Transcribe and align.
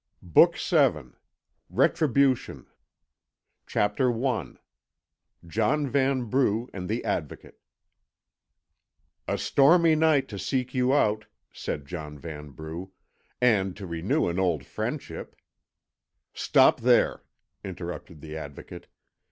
BOOK 0.23 0.57
VII. 0.57 1.11
RETRIBUTION 1.69 2.65
CHAPTER 3.67 4.11
I 4.27 4.55
JOHN 5.45 5.87
VANBRUGH 5.91 6.71
AND 6.73 6.89
THE 6.89 7.05
ADVOCATE 7.05 7.59
"A 9.27 9.37
stormy 9.37 9.93
night 9.95 10.27
to 10.29 10.39
seek 10.39 10.73
you 10.73 10.91
out," 10.91 11.25
said 11.53 11.85
John 11.85 12.17
Vanbrugh, 12.17 12.89
"and 13.39 13.77
to 13.77 13.85
renew 13.85 14.27
an 14.27 14.39
old 14.39 14.65
friendship" 14.65 15.35
"Stop 16.33 16.79
there," 16.79 17.23
interrupted 17.63 18.21
the 18.21 18.35
Advocate. 18.35 18.87